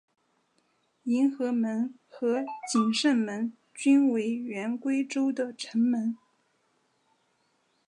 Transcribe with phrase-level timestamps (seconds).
[1.03, 2.39] 迎和门和
[2.73, 6.17] 景圣门均为原归州的城门。